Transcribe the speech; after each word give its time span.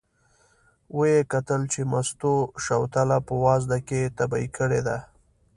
و 0.95 0.99
یې 1.11 1.17
کتل 1.31 1.61
چې 1.73 1.81
مستو 1.91 2.33
شوتله 2.63 3.17
په 3.27 3.33
وازده 3.45 3.77
کې 3.87 4.13
تبی 4.17 4.45
کړې 4.57 4.81
ده. 4.87 4.97